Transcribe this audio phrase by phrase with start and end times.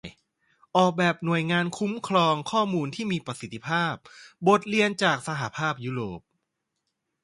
[0.77, 3.95] ออกแบบหน่วยงานคุ้มครองข้อมูลที่มีประสิทธิภาพ:
[4.47, 6.21] บทเรียนจากสหภาพยุโรป